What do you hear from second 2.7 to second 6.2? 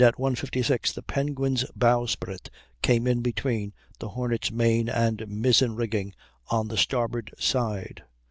came in between the Hornet's main and mizzen rigging